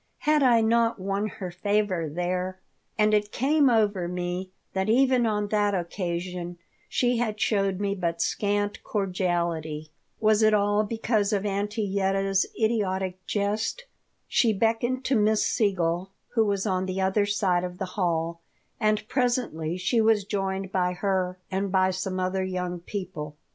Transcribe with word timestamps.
Had 0.21 0.41
I 0.41 0.61
not 0.61 0.97
won 0.97 1.27
her 1.27 1.51
favor 1.51 2.09
there? 2.09 2.59
And 2.97 3.13
it 3.13 3.31
came 3.31 3.69
over 3.69 4.07
me 4.07 4.49
that 4.73 4.89
even 4.89 5.27
on 5.27 5.49
that 5.49 5.75
occasion 5.75 6.57
she 6.89 7.17
had 7.17 7.39
shown 7.39 7.77
me 7.77 7.93
but 7.93 8.19
scant 8.19 8.83
cordiality. 8.83 9.91
Was 10.19 10.41
it 10.41 10.55
all 10.55 10.83
because 10.83 11.31
of 11.31 11.45
Auntie 11.45 11.83
Yetta's 11.83 12.47
idiotic 12.59 13.23
jest? 13.27 13.85
She 14.27 14.53
beckoned 14.53 15.05
to 15.05 15.15
Miss 15.15 15.45
Siegel, 15.45 16.09
who 16.29 16.45
was 16.45 16.65
on 16.65 16.87
the 16.87 16.99
other 16.99 17.27
side 17.27 17.63
of 17.63 17.77
the 17.77 17.85
hall, 17.93 18.41
and 18.79 19.07
presently 19.07 19.77
she 19.77 20.01
was 20.01 20.23
joined 20.25 20.71
by 20.71 20.93
her 20.93 21.37
and 21.51 21.71
by 21.71 21.91
some 21.91 22.19
other 22.19 22.43
young 22.43 22.79
people. 22.79 23.35